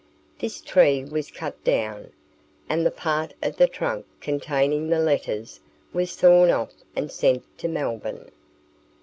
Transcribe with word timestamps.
This 0.39 0.61
tree 0.61 1.03
was 1.05 1.29
cut 1.29 1.63
down, 1.63 2.11
and 2.67 2.83
the 2.83 2.89
part 2.89 3.35
of 3.43 3.57
the 3.57 3.67
trunk 3.67 4.07
containing 4.19 4.89
the 4.89 4.97
letters 4.97 5.59
was 5.93 6.09
sawn 6.11 6.49
off 6.49 6.73
and 6.95 7.11
sent 7.11 7.43
to 7.59 7.67
Melbourne. 7.67 8.31